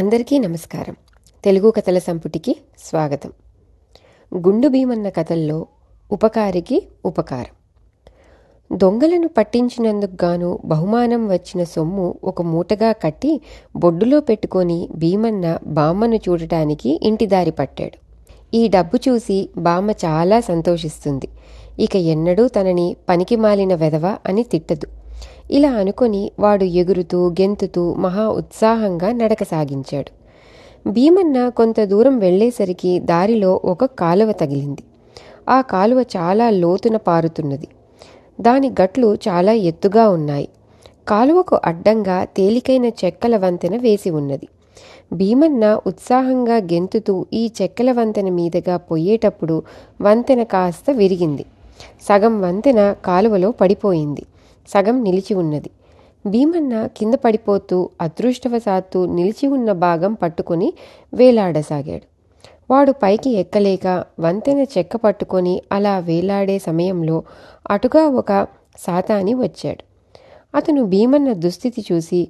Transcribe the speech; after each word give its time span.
అందరికీ 0.00 0.38
నమస్కారం. 0.38 0.96
తెలుగు 1.44 1.70
కథల 1.70 1.98
సంపుటికి 1.98 2.56
స్వాగతం. 2.78 3.32
గుండు 4.36 4.68
భీమన్న 4.68 5.08
కథల్లో 5.08 5.66
ఉపకారికి 6.12 6.86
ఉపకారం. 7.04 7.54
దొంగలను 8.76 9.28
పట్టించినందుకు 9.28 10.24
గాను 10.24 10.58
బహుమానం 10.64 11.28
వచ్చిన 11.28 11.64
సొమ్ము 11.64 12.14
ఒక 12.24 12.42
మూటగా 12.42 12.92
కట్టి 12.92 13.40
బొడ్డులో 13.76 14.20
పెట్టుకొని 14.20 14.88
భీమన్న 14.94 15.58
బామ్మను 15.66 16.16
చూడటానికి 16.16 17.00
ఇంటి 17.02 17.26
దారి 17.26 17.50
పట్టాడు. 17.50 17.98
ఈ 18.56 18.68
డబ్బు 18.68 18.96
చూసి 18.96 19.50
బామ్మ 19.56 19.90
చాలా 19.90 20.40
సంతోషిస్తుంది. 20.40 21.28
ఇక 21.78 21.96
ఎన్నడూ 21.96 22.48
తనని 22.48 22.96
పనికి 23.08 23.36
మాలిన 23.36 23.74
వెధవ 23.74 24.16
అని 24.26 24.42
తిట్టదు. 24.42 24.99
ఇలా 25.50 25.70
అనుకొని 25.72 26.30
వాడు 26.38 26.64
ఎగురుతూ 26.64 27.28
గెంతుతూ 27.30 27.94
మహా 27.94 28.28
ఉత్సాహంగా 28.28 29.12
నడక 29.12 29.42
సాగించాడు. 29.42 30.20
భీమన్న 30.90 31.48
కొంత 31.48 31.80
దూరం 31.80 32.18
వెళ్ళేసరికి 32.18 33.00
దారిలో 33.00 33.60
ఒక 33.64 33.84
కాలువ 33.84 34.32
తగిలింది. 34.32 34.82
ఆ 35.48 35.60
కాలువ 35.60 36.04
చాలా 36.16 36.50
లోతున 36.50 36.96
పారుతున్నది. 36.96 37.68
దాని 38.40 38.68
గట్లు 38.68 39.14
చాలా 39.14 39.52
ఎత్తుగా 39.52 40.08
ఉన్నాయి. 40.08 40.48
కాలువకు 41.08 41.60
అడ్డంగా 41.64 42.24
తేలికైన 42.24 42.84
చెక్కల 42.84 43.36
వంతెన 43.36 43.76
వేసి 43.76 44.10
ఉన్నది. 44.10 44.48
భీమన్న 45.12 45.80
ఉత్సాహంగా 45.86 46.56
గెంతుతూ 46.56 47.26
ఈ 47.32 47.50
చెక్కల 47.62 47.92
వంతెన 47.92 48.28
మీదుగా 48.28 48.76
పోయేటప్పుడు 48.76 49.62
వంతెన 50.00 50.42
కాస్త 50.42 50.90
విరిగింది. 50.90 51.44
సగం 52.02 52.40
వంతెన 52.40 52.94
కాలువలో 53.04 53.50
పడిపోయింది. 53.50 54.22
సగం 54.68 55.04
నిలిచి 55.04 55.34
ఉన్నది. 55.34 55.70
భీమన్న 56.26 56.86
కింద 56.86 57.14
పడిపోతూ 57.14 57.90
అదృష్టవశాత్తు 58.00 59.04
నిలిచి 59.04 59.48
ఉన్న 59.48 59.72
భాగం 59.72 60.14
పట్టుకుని 60.14 60.72
వేలాడసాగాడు. 61.14 62.06
వాడు 62.70 62.92
పైకి 62.92 63.30
ఎక్కలేక 63.30 64.04
వంతెన 64.20 64.66
చెక్క 64.78 64.96
పట్టుకొని 64.96 65.62
అలా 65.72 65.98
వేలాడే 65.98 66.58
సమయంలో 66.58 67.22
అటుగా 67.70 68.06
ఒక 68.06 68.46
సాతాని 68.78 69.34
వచ్చాడు. 69.34 69.84
అతను 70.54 70.84
భీమన్న 70.84 71.32
దుస్థితి 71.32 71.84
చూసి 71.92 72.28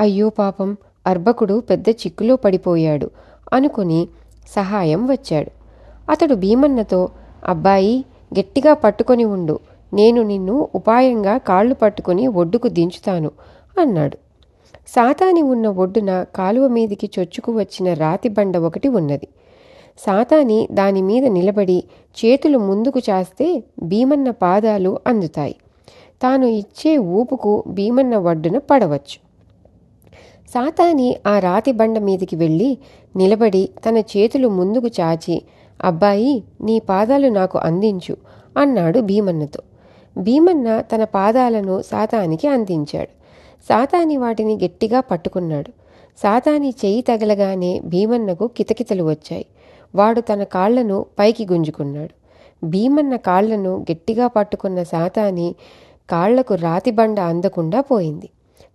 అయ్యో 0.00 0.28
పాపం 0.28 0.76
అర్భకుడు 1.06 1.60
పెద్ద 1.60 1.88
చిక్కులో 1.88 2.36
పడిపోయాడు 2.36 3.10
అనుకుని 3.52 4.08
సహాయం 4.48 5.06
వచ్చాడు. 5.06 5.50
అతడు 6.10 6.34
భీమన్నతో 6.34 7.08
అబ్బాయి 7.48 8.04
గట్టిగా 8.38 8.74
పట్టుకొని 8.74 9.24
ఉండు 9.24 9.60
నేను 9.92 10.22
నిన్ను 10.22 10.68
ఉపాయంగా 10.74 11.38
కాళ్ళు 11.38 11.74
పట్టుకుని 11.74 12.26
ఒడ్డుకు 12.26 12.68
దించుతాను 12.68 13.30
అన్నాడు. 13.78 14.16
సాతాని 14.88 15.42
ఉన్న 15.42 15.68
ఒడ్డున 15.68 16.26
కాలువ 16.36 16.68
మీదికి 16.68 17.10
చొచ్చుకు 17.18 17.52
వచ్చిన 17.52 17.92
రాతి 17.94 18.28
బండ 18.28 18.56
ఒకటి 18.56 18.88
ఉన్నది. 18.88 19.28
సాతాని 19.98 20.68
దాని 20.72 21.02
మీద 21.02 21.24
నిలబడి 21.26 21.84
చేతులు 22.16 22.58
ముందుకు 22.58 22.98
చాస్తే 22.98 23.64
భీమన్న 23.82 24.30
పాదాలు 24.30 25.00
అందుతాయి. 25.06 25.56
తాను 26.22 26.46
ఇచ్చే 26.46 26.98
ఊపుకు 26.98 27.64
భీమన్న 27.68 28.16
ఒడ్డున 28.16 28.58
పడవచ్చు. 28.58 29.18
సాతాని 30.54 31.16
ఆ 31.26 31.38
రాతి 31.38 31.72
బండ 31.72 31.98
మీదికి 31.98 32.36
వెళ్ళి 32.36 32.78
నిలబడి 33.16 33.68
తన 33.86 33.98
చేతులు 33.98 34.48
ముందుకు 34.48 34.86
చాచి 35.00 35.42
అబ్బాయి 35.84 36.42
నీ 36.60 36.78
పాదాలు 36.78 37.28
నాకు 37.28 37.58
అందించు 37.58 38.16
అన్నాడు 38.56 39.00
భీమన్నతో. 39.00 39.60
భీమన్న 40.18 40.80
తన 40.80 41.04
పాదాలను 41.04 41.82
సాతానికి 41.82 42.48
అందించాడు. 42.48 43.08
సాతాని 43.68 44.16
వాటిని 44.16 44.58
గట్టిగా 44.64 45.00
పట్టుకున్నాడు. 45.00 45.70
సాతాని 46.22 46.74
చెయ్యి 46.84 47.02
తగలగానే 47.02 47.80
భీమన్నకు 47.84 48.46
కితకితలు 48.46 49.04
వచ్చాయి. 49.04 49.46
వాడు 49.94 50.20
తన 50.20 50.42
కాళ్ళను 50.42 51.06
పైకి 51.18 51.46
గుంజుకున్నాడు. 51.52 52.14
భీమన్న 52.64 53.16
కాళ్ళను 53.16 53.86
గట్టిగా 53.90 54.26
పట్టుకున్న 54.26 54.82
సాతాని 54.82 55.54
కాళ్ళకు 56.10 56.54
రాతిబండ 56.54 57.20
అందకుండా 57.20 57.80
పోయింది. 57.80 58.28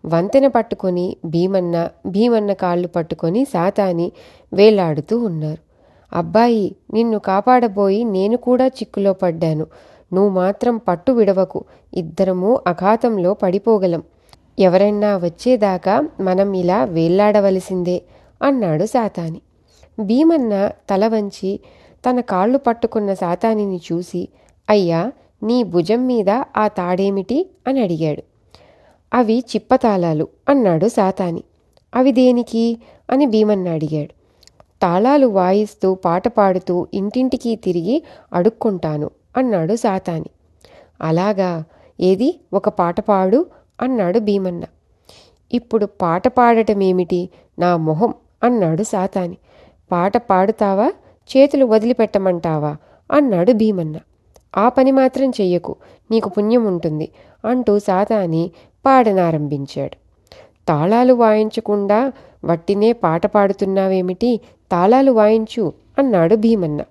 వంతెన 0.06 0.48
పట్టుకొని 0.48 1.18
భీమన్న 1.26 1.90
భీమన్న 2.08 2.54
కాళ్ళు 2.54 2.88
పట్టుకొని 2.88 3.46
సాతాని 3.46 4.12
వేలాడుతూ 4.54 5.20
ఉన్నారు. 5.20 5.62
అబ్బాయి 6.14 6.76
నిన్ను 6.94 7.20
కాపాడబోయి 7.20 8.04
నేను 8.04 8.38
కూడా 8.38 8.68
చిక్కులో 8.68 9.14
పడ్డాను. 9.14 9.68
నువ్వు 10.14 10.30
మాత్రం 10.30 10.78
పట్టు 10.78 11.12
విడవకు. 11.12 11.64
ఇద్దరము 11.94 12.62
అఘాతంలో 12.68 13.34
పడిపోగలం. 13.34 14.04
ఎవరైనా 14.60 15.18
వచ్చేదాకా 15.18 16.04
మనం 16.20 16.54
ఇలా 16.54 16.84
వేళ్ళాడవలసిందే 16.84 18.02
అన్నాడు 18.42 18.86
సాతాని. 18.86 19.42
భీమన్న 20.00 20.72
తల 20.90 21.08
వంచి 21.08 21.60
తన 22.10 22.20
కాళ్ళు 22.20 22.58
పట్టుకున్న 22.58 23.14
సాతానిని 23.14 23.80
చూసి 23.92 24.28
అయ్యా 24.70 25.12
నీ 25.44 25.64
భుజం 25.64 26.08
మీద 26.08 26.30
ఆ 26.30 26.68
తాడేమిటి? 26.68 27.50
అని 27.68 27.82
అడిగాడు. 27.84 28.24
అవి 29.14 29.40
చిప్పతాళాలు 29.40 30.28
అన్నాడు 30.50 30.88
సాతాని. 30.88 31.44
అవి 31.96 32.12
దేనికి? 32.12 32.78
అని 33.10 33.26
భీమన్న 33.26 33.70
అడిగాడు. 33.70 34.14
తాళాలు 34.82 35.28
వాయిస్తూ 35.28 35.96
పాట 35.96 36.28
పాడుతూ 36.28 36.88
ఇంటింటికి 36.94 37.56
తిరిగి 37.56 38.04
అడుక్కుంటాను. 38.34 39.10
అన్నాడు 39.38 39.76
సాతాని. 39.76 40.26
అలాగా 41.02 41.64
ఏది? 42.00 42.40
ఒక 42.54 42.70
పాట 42.70 43.00
పాడు 43.00 43.46
అన్నాడు 43.82 44.20
భీమన్న. 44.20 44.64
ఇప్పుడు 45.54 45.86
పాట 45.86 46.28
పాడటమేమిటి? 46.28 47.30
నా 47.60 47.78
మొహం 47.78 48.14
అన్నాడు 48.44 48.84
సాతాని. 48.84 49.38
పాట 49.92 50.18
పాడుతావా? 50.18 50.94
చేతులు 51.38 51.66
వదిలిపెట్టమంటావా? 51.66 52.76
అన్నాడు 53.12 53.52
భీమన్న. 53.52 53.96
ఆ 54.58 54.70
పని 54.70 54.92
మాత్రం 54.92 55.30
చెయ్యకు 55.30 55.76
నీకు 56.12 56.30
పుణ్యం 56.30 56.66
ఉంటుంది 56.66 57.12
అంటూ 57.46 57.80
సాతాని 57.80 58.52
పాడనారంభించాడు. 58.86 59.98
తాళాలు 60.68 61.14
వాయించకుండా 61.14 62.14
వట్టినే 62.46 62.94
పాట 62.94 63.26
పాడుతున్నావేమిటి? 63.26 64.40
తాళాలు 64.72 65.12
వాయించు 65.12 65.74
అన్నాడు 65.98 66.36
భీమన్న. 66.36 66.82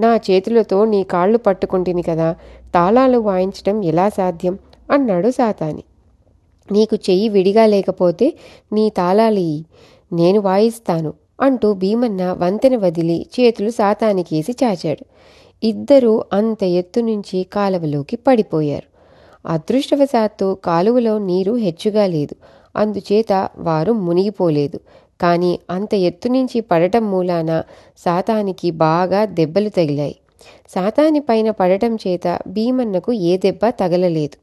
నా 0.00 0.16
చేతులతో 0.16 0.84
నీ 0.84 1.02
కాళ్ళు 1.02 1.38
పట్టుకుంటుని 1.38 2.02
కదా 2.02 2.36
తాళాలు 2.74 3.18
వాయించడం 3.18 3.84
ఎలా 3.84 4.08
సాధ్యం? 4.08 4.58
అన్నాడు 4.90 5.30
సాతాని. 5.30 5.82
నీకు 6.72 6.96
చెయ్యి 6.96 7.28
విడిగా 7.28 7.66
లేకపోతే 7.66 8.34
నీ 8.72 8.90
తాళాలి 8.90 9.64
నేను 10.12 10.40
వాయిస్తాను 10.40 11.14
అంటూ 11.40 11.74
భీమన్న 11.74 12.32
వంతెన 12.32 12.76
వదిలి 12.76 13.26
చేతులు 13.40 13.70
సాతానికేసి 13.70 14.56
చాచాడు. 14.64 15.04
ఇద్దరూ 15.62 16.24
అంత 16.32 16.64
ఎత్తు 16.64 17.00
నుంచి 17.00 17.46
కాలువలోకి 17.52 18.16
పడిపోయారు. 18.16 18.88
అదృష్టవశాత్తు 19.48 20.58
కాలువలో 20.64 21.18
నీరు 21.18 21.52
హెచ్చుగా 21.52 22.06
లేదు. 22.06 22.36
అందుచేత 22.76 23.50
వారు 23.58 23.92
మునిగిపోలేదు. 23.92 24.80
కానీ 25.20 25.58
అంత 25.70 25.94
ఎత్తు 25.94 26.28
నుంచి 26.28 26.60
పడటం 26.60 27.10
మూలాన 27.10 27.62
సాతానికి 27.98 28.70
బాగా 28.70 29.24
దెబ్బలు 29.24 29.68
తగిలాయి. 29.68 30.16
సాతాని 30.68 31.20
పైన 31.20 31.50
పడటం 31.50 31.94
చేత 31.94 32.38
భీమన్నకు 32.46 33.12
ఏ 33.12 33.38
దెబ్బ 33.38 33.68
తగలలేదు. 33.68 34.36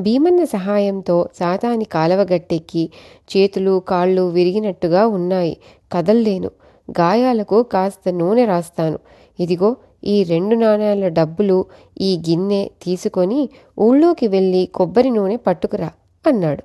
భీమన్న 0.00 0.44
సహాయంతో 0.44 1.28
సాతాని 1.38 1.84
కాలవగట్టెక్కి 1.84 2.90
చేతులు 3.36 3.80
కాళ్ళు 3.88 4.22
విరిగినట్టుగా 4.22 5.06
ఉన్నాయి. 5.06 5.56
కదల్లేను. 5.92 6.50
గాయాలకు 6.90 7.62
కాస్త 7.62 8.08
నూనె 8.08 8.44
రాస్తాను. 8.44 8.98
ఇదిగో 9.40 9.76
ఈ 10.04 10.22
రెండు 10.22 10.54
నాణాల 10.54 11.08
డబ్బులు 11.08 11.64
ఈ 12.00 12.22
గిన్నె 12.28 12.68
తీసుకొని 12.82 13.48
ఊళ్ళోకి 13.78 14.26
వెళ్ళి 14.26 14.66
కొబ్బరి 14.66 15.10
నూనె 15.10 15.36
పట్టుకురా 15.36 15.90
అన్నాడు. 16.26 16.62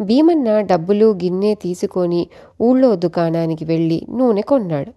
భీమన్న 0.00 0.60
డబ్బులు 0.60 1.06
గిన్నె 1.12 1.54
తీసుకొని 1.54 2.26
ఊళ్ళో 2.60 2.96
దుకాణానికి 2.96 3.64
వెళ్ళి 3.64 4.06
నూనె 4.10 4.42
కొన్నాడు. 4.42 4.92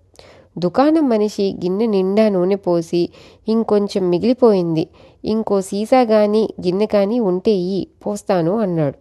దుకాణం 0.58 1.10
మనిషి 1.10 1.56
గిన్నె 1.64 1.86
నిండా 1.86 2.30
నూనె 2.30 2.56
పోసి 2.56 3.10
ఇంకొంచెం 3.48 4.10
మిగిలిపోయింది. 4.10 4.88
ఇంకో 5.25 5.62
సీసా 5.62 6.04
కానీ 6.04 6.50
గిన్నె 6.66 6.86
కానీ 6.86 7.20
ఉంటే 7.20 7.52
ఈ 7.52 7.88
పోస్తాను 8.06 8.60
అన్నాడు. 8.60 8.98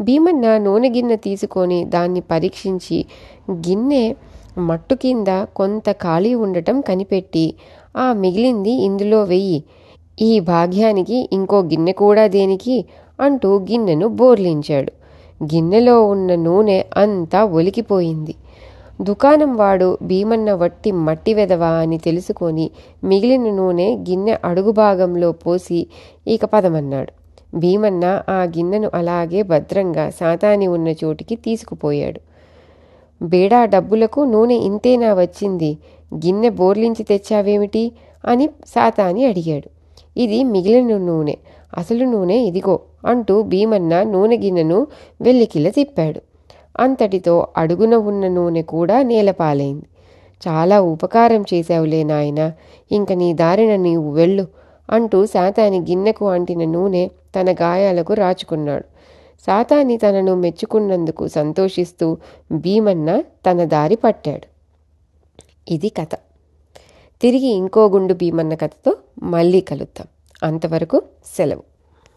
భీమన్న 0.00 0.58
నూనె 0.58 0.88
గిన్నె 0.88 1.16
తీసుకొని 1.16 1.84
దాన్ని 1.84 2.20
పరీక్షించి 2.20 3.06
గిన్నె 3.50 4.14
మట్టు 4.58 4.94
కింద 4.94 5.28
కొంత 5.56 5.90
ఖాళీ 5.90 6.34
ఉండటం 6.34 6.80
కనిపెట్టి 6.80 7.54
ఆ 7.96 8.12
మిగిలింది 8.12 8.70
ఇందులో 8.70 9.22
వెయ్యి. 9.22 9.64
ఈ 10.20 10.40
భాగ్యానికి 10.40 11.28
ఇంకో 11.32 11.60
గిన్నె 11.62 11.92
కూడా 11.92 12.26
దేనికి? 12.26 12.84
అంటూ 13.20 13.58
గిన్నెను 13.58 14.08
బోర్లించాడు. 14.08 14.92
గిన్నెలో 15.42 16.04
ఉన్న 16.04 16.34
నూనె 16.34 16.84
అంతా 16.96 17.44
ఒలికిపోయింది. 17.44 18.34
దుకాణం 19.00 19.56
వాడు 19.56 19.98
భీమన్న 20.02 20.52
వట్టి 20.52 20.92
మట్టి 20.92 21.34
వెదవా 21.34 21.68
అని 21.68 21.98
తెలుసుకొని 21.98 22.70
మిగిలిన 23.04 23.50
నూనె 23.50 23.96
గిన్నె 23.96 24.36
అడుగు 24.44 24.70
భాగంలో 24.70 25.32
పోసి 25.32 25.86
ఇక 26.28 26.44
పదమన్నాడు. 26.44 27.12
భీమన్న 27.56 28.22
ఆ 28.28 28.42
గిన్నెను 28.42 28.90
అలాగే 28.94 29.42
భద్రంగా 29.42 30.10
సాతాని 30.10 30.66
ఉన్న 30.66 30.88
చోటికి 30.88 31.36
తీసుకుపోయాడు. 31.36 32.20
బేడా 33.22 33.64
డబ్బులకు 33.64 34.20
నూనె 34.20 34.54
ఇంతేనా 34.54 35.14
వచ్చింది? 35.14 35.78
గిన్నె 36.14 36.48
బోర్లించి 36.48 37.02
తెచ్చావేమిటి? 37.02 37.92
అని 38.24 38.48
సాతాని 38.66 39.24
అడిగాడు. 39.24 39.83
ఇది 40.16 40.44
మిగిలిన 40.44 40.96
నూనె. 40.96 41.34
అసలు 41.76 42.04
నూనె 42.04 42.36
ఇదిగో 42.36 42.80
అంటూ 43.06 43.42
భీమన్న 43.42 44.02
నూనె 44.02 44.36
గిన్నెను 44.36 44.86
వెల్లికిల 45.20 45.68
తిప్పాడు. 45.68 46.20
అంతటితో 46.80 47.46
అడుగున 47.56 47.94
ఉన్న 47.94 48.28
నూనె 48.28 48.62
కూడా 48.62 49.02
నేలపాలైంది. 49.02 49.84
చాలా 50.48 50.80
ఉపకారం 50.80 51.44
చేశావులే 51.54 52.04
నాయన 52.04 52.52
ఇంక 52.92 53.12
నీ 53.12 53.32
దారిన 53.32 53.76
నీవు 53.76 54.12
వెళ్ళు 54.12 54.46
అంటూ 54.90 55.26
సాతాని 55.26 55.80
గిన్నెకు 55.80 56.28
అంటిన 56.28 56.64
నూనె 56.64 57.08
తన 57.08 57.52
గాయాలకు 57.52 58.12
రాచుకున్నాడు. 58.12 58.84
సాతాని 59.46 59.96
తనను 59.96 60.34
మెచ్చుకున్నందుకు 60.34 61.28
సంతోషిస్తూ 61.28 62.16
భీమన్న 62.52 63.20
తన 63.20 63.64
దారి 63.64 63.96
పట్టాడు. 63.96 64.46
ఇది 65.70 65.88
కథ. 65.88 66.08
తిరిగి 67.24 67.46
ఇంకో 67.46 67.88
గుండు 67.88 68.14
భీమన్న 68.14 68.54
కథతో 68.54 68.96
మళ్ళీ 69.22 69.60
కలుద్దాం. 69.60 70.06
అంతవరకు 70.42 71.02
సెలవు. 71.36 71.73